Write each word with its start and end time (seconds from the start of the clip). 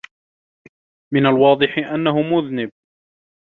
من 1.13 1.25
الواضح 1.25 1.77
أنّه 1.77 2.21
مذنب. 2.21 2.71